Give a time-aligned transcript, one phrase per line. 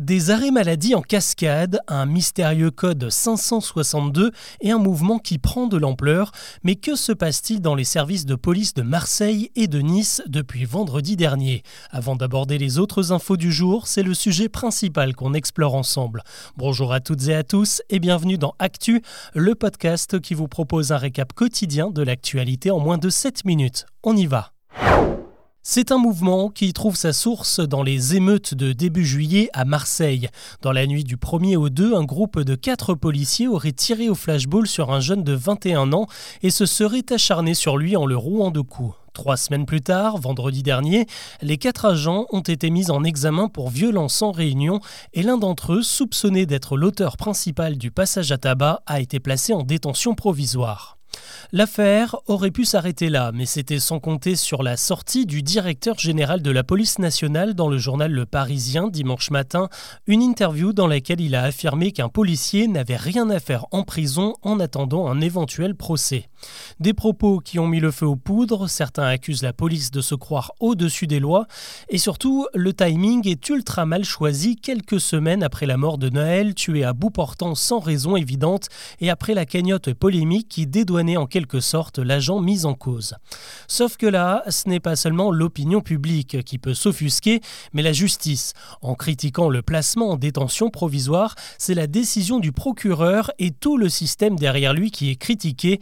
[0.00, 4.30] Des arrêts maladie en cascade, un mystérieux code 562
[4.62, 6.32] et un mouvement qui prend de l'ampleur.
[6.64, 10.64] Mais que se passe-t-il dans les services de police de Marseille et de Nice depuis
[10.64, 11.62] vendredi dernier?
[11.90, 16.24] Avant d'aborder les autres infos du jour, c'est le sujet principal qu'on explore ensemble.
[16.56, 19.02] Bonjour à toutes et à tous et bienvenue dans Actu,
[19.34, 23.84] le podcast qui vous propose un récap quotidien de l'actualité en moins de 7 minutes.
[24.02, 24.54] On y va
[25.72, 30.28] c'est un mouvement qui trouve sa source dans les émeutes de début juillet à Marseille.
[30.62, 34.16] Dans la nuit du 1er au 2, un groupe de quatre policiers aurait tiré au
[34.16, 36.08] flashball sur un jeune de 21 ans
[36.42, 38.96] et se serait acharné sur lui en le rouant de coups.
[39.12, 41.06] Trois semaines plus tard, vendredi dernier,
[41.40, 44.80] les quatre agents ont été mis en examen pour violence en réunion
[45.12, 49.52] et l'un d'entre eux, soupçonné d'être l'auteur principal du passage à tabac, a été placé
[49.52, 50.99] en détention provisoire.
[51.52, 56.42] L'affaire aurait pu s'arrêter là, mais c'était sans compter sur la sortie du directeur général
[56.42, 59.68] de la police nationale dans le journal Le Parisien dimanche matin,
[60.06, 64.36] une interview dans laquelle il a affirmé qu'un policier n'avait rien à faire en prison
[64.42, 66.29] en attendant un éventuel procès.
[66.78, 70.14] Des propos qui ont mis le feu aux poudres, certains accusent la police de se
[70.14, 71.46] croire au-dessus des lois,
[71.88, 76.54] et surtout, le timing est ultra mal choisi quelques semaines après la mort de Noël,
[76.54, 78.68] tué à bout portant sans raison évidente,
[79.00, 83.14] et après la cagnotte polémique qui dédouanait en quelque sorte l'agent mis en cause.
[83.68, 87.40] Sauf que là, ce n'est pas seulement l'opinion publique qui peut s'offusquer,
[87.72, 88.54] mais la justice.
[88.82, 93.88] En critiquant le placement en détention provisoire, c'est la décision du procureur et tout le
[93.88, 95.80] système derrière lui qui est critiqué.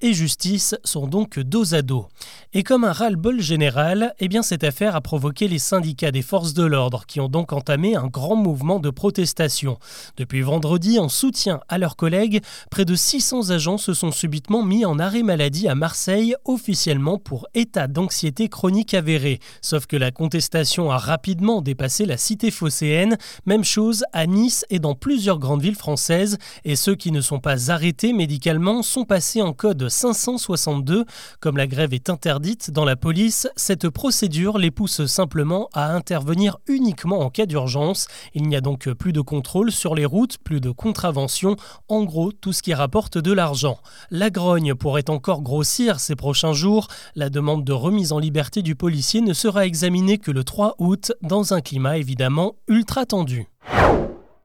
[0.00, 2.06] Et justice sont donc dos à dos.
[2.54, 6.54] Et comme un ras-le-bol général, eh bien cette affaire a provoqué les syndicats des forces
[6.54, 9.78] de l'ordre qui ont donc entamé un grand mouvement de protestation.
[10.16, 14.86] Depuis vendredi, en soutien à leurs collègues, près de 600 agents se sont subitement mis
[14.86, 19.40] en arrêt maladie à Marseille, officiellement pour état d'anxiété chronique avéré.
[19.60, 24.78] Sauf que la contestation a rapidement dépassé la cité phocéenne, même chose à Nice et
[24.78, 29.42] dans plusieurs grandes villes françaises, et ceux qui ne sont pas arrêtés médicalement sont passés
[29.42, 31.04] en code 562.
[31.40, 36.58] Comme la grève est interdite dans la police, cette procédure les pousse simplement à intervenir
[36.68, 38.06] uniquement en cas d'urgence.
[38.34, 41.56] Il n'y a donc plus de contrôle sur les routes, plus de contraventions,
[41.88, 43.78] en gros tout ce qui rapporte de l'argent.
[44.10, 46.88] La grogne pourrait encore grossir ces prochains jours.
[47.16, 51.12] La demande de remise en liberté du policier ne sera examinée que le 3 août
[51.22, 53.48] dans un climat évidemment ultra tendu.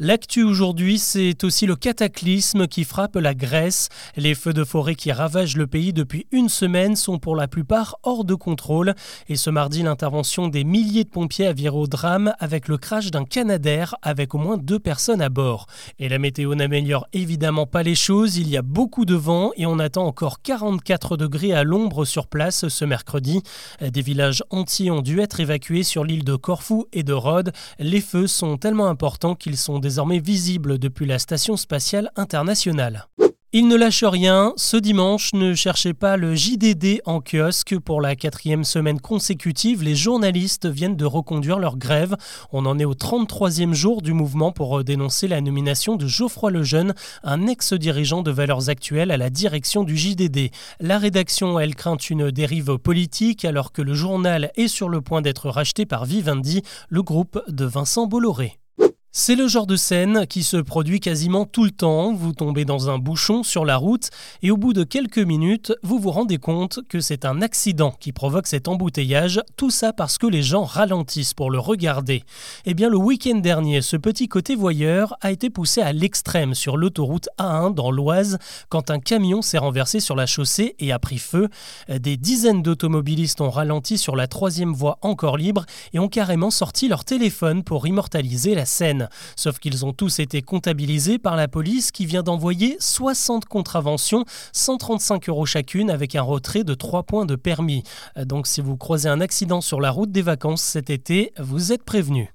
[0.00, 3.90] L'actu aujourd'hui, c'est aussi le cataclysme qui frappe la Grèce.
[4.16, 7.94] Les feux de forêt qui ravagent le pays depuis une semaine sont pour la plupart
[8.02, 8.96] hors de contrôle.
[9.28, 13.12] Et ce mardi, l'intervention des milliers de pompiers a viré au drame avec le crash
[13.12, 15.66] d'un Canadair avec au moins deux personnes à bord.
[16.00, 18.36] Et la météo n'améliore évidemment pas les choses.
[18.36, 22.26] Il y a beaucoup de vent et on attend encore 44 degrés à l'ombre sur
[22.26, 23.44] place ce mercredi.
[23.80, 27.52] Des villages entiers ont dû être évacués sur l'île de Corfou et de Rhodes.
[27.78, 33.06] Les feux sont tellement importants qu'ils sont désormais visible depuis la Station spatiale internationale.
[33.52, 34.54] Il ne lâche rien.
[34.56, 37.78] Ce dimanche, ne cherchez pas le JDD en kiosque.
[37.78, 42.16] Pour la quatrième semaine consécutive, les journalistes viennent de reconduire leur grève.
[42.50, 46.94] On en est au 33e jour du mouvement pour dénoncer la nomination de Geoffroy Lejeune,
[47.22, 50.50] un ex-dirigeant de Valeurs Actuelles à la direction du JDD.
[50.80, 55.20] La rédaction, elle, craint une dérive politique alors que le journal est sur le point
[55.20, 58.58] d'être racheté par Vivendi, le groupe de Vincent Bolloré.
[59.16, 62.12] C'est le genre de scène qui se produit quasiment tout le temps.
[62.12, 64.10] Vous tombez dans un bouchon sur la route
[64.42, 68.10] et au bout de quelques minutes, vous vous rendez compte que c'est un accident qui
[68.10, 72.24] provoque cet embouteillage, tout ça parce que les gens ralentissent pour le regarder.
[72.66, 76.76] Eh bien, le week-end dernier, ce petit côté voyeur a été poussé à l'extrême sur
[76.76, 78.38] l'autoroute A1 dans l'Oise
[78.68, 81.50] quand un camion s'est renversé sur la chaussée et a pris feu.
[81.88, 86.88] Des dizaines d'automobilistes ont ralenti sur la troisième voie encore libre et ont carrément sorti
[86.88, 89.03] leur téléphone pour immortaliser la scène.
[89.36, 95.28] Sauf qu'ils ont tous été comptabilisés par la police qui vient d'envoyer 60 contraventions, 135
[95.28, 97.82] euros chacune avec un retrait de 3 points de permis.
[98.16, 101.84] Donc si vous croisez un accident sur la route des vacances cet été, vous êtes
[101.84, 102.33] prévenu.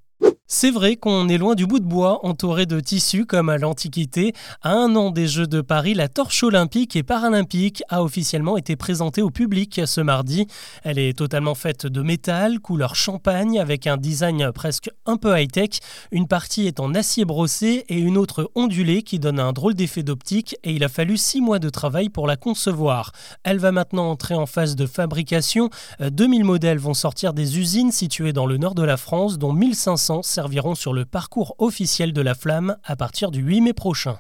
[0.52, 4.34] C'est vrai qu'on est loin du bout de bois entouré de tissus comme à l'Antiquité.
[4.64, 8.76] À un an des Jeux de Paris, la torche olympique et paralympique a officiellement été
[8.76, 10.48] présentée au public ce mardi.
[10.84, 15.82] Elle est totalement faite de métal, couleur champagne, avec un design presque un peu high-tech.
[16.12, 20.02] Une partie est en acier brossé et une autre ondulée qui donne un drôle d'effet
[20.02, 23.12] d'optique et il a fallu six mois de travail pour la concevoir.
[23.44, 25.70] Elle va maintenant entrer en phase de fabrication.
[26.00, 30.24] 2000 modèles vont sortir des usines situées dans le nord de la France, dont 1500
[30.40, 34.20] serviront sur le parcours officiel de la flamme à partir du 8 mai prochain.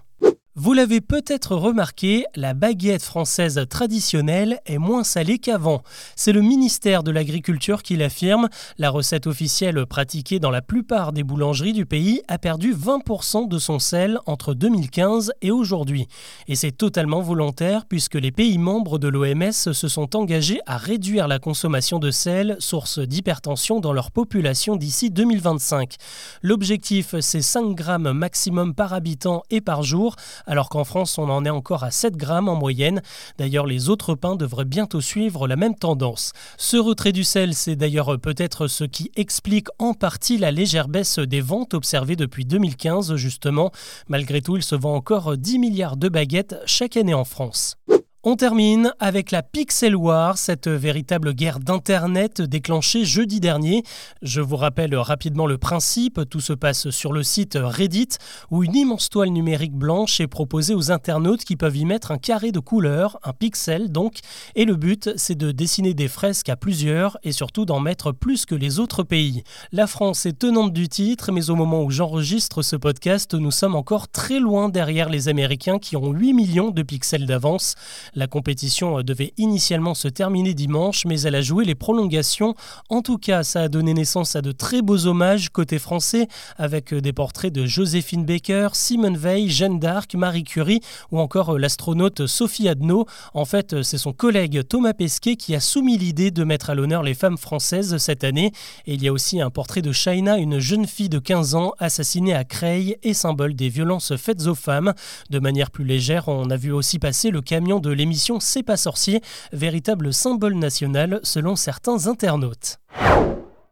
[0.61, 5.83] Vous l'avez peut-être remarqué, la baguette française traditionnelle est moins salée qu'avant.
[6.17, 8.49] C'est le ministère de l'Agriculture qui l'affirme.
[8.77, 13.57] La recette officielle pratiquée dans la plupart des boulangeries du pays a perdu 20% de
[13.57, 16.07] son sel entre 2015 et aujourd'hui.
[16.49, 21.29] Et c'est totalement volontaire puisque les pays membres de l'OMS se sont engagés à réduire
[21.29, 25.95] la consommation de sel, source d'hypertension dans leur population d'ici 2025.
[26.41, 30.17] L'objectif, c'est 5 grammes maximum par habitant et par jour
[30.49, 33.01] alors qu'en France on en est encore à 7 grammes en moyenne.
[33.37, 36.33] D'ailleurs les autres pains devraient bientôt suivre la même tendance.
[36.57, 41.19] Ce retrait du sel, c'est d'ailleurs peut-être ce qui explique en partie la légère baisse
[41.19, 43.71] des ventes observées depuis 2015 justement.
[44.07, 47.77] Malgré tout, il se vend encore 10 milliards de baguettes chaque année en France.
[48.25, 53.83] On termine avec la Pixel War, cette véritable guerre d'Internet déclenchée jeudi dernier.
[54.21, 58.09] Je vous rappelle rapidement le principe, tout se passe sur le site Reddit,
[58.51, 62.17] où une immense toile numérique blanche est proposée aux internautes qui peuvent y mettre un
[62.17, 64.17] carré de couleur, un pixel donc,
[64.53, 68.45] et le but c'est de dessiner des fresques à plusieurs et surtout d'en mettre plus
[68.45, 69.45] que les autres pays.
[69.71, 73.75] La France est tenante du titre, mais au moment où j'enregistre ce podcast, nous sommes
[73.75, 77.75] encore très loin derrière les Américains qui ont 8 millions de pixels d'avance.
[78.15, 82.55] La compétition devait initialement se terminer dimanche, mais elle a joué les prolongations.
[82.89, 86.27] En tout cas, ça a donné naissance à de très beaux hommages côté français,
[86.57, 92.27] avec des portraits de Joséphine Baker, Simone Veil, Jeanne d'Arc, Marie Curie ou encore l'astronaute
[92.27, 93.05] Sophie Adno.
[93.33, 97.03] En fait, c'est son collègue Thomas Pesquet qui a soumis l'idée de mettre à l'honneur
[97.03, 98.51] les femmes françaises cette année.
[98.85, 101.73] Et il y a aussi un portrait de Shaina, une jeune fille de 15 ans
[101.79, 104.93] assassinée à Creil et symbole des violences faites aux femmes.
[105.29, 108.77] De manière plus légère, on a vu aussi passer le camion de l'émission C'est pas
[108.77, 112.79] sorcier, véritable symbole national selon certains internautes.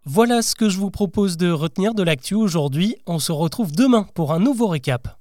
[0.05, 2.95] Voilà ce que je vous propose de retenir de l'actu aujourd'hui.
[3.07, 5.17] On se retrouve demain pour un nouveau récap.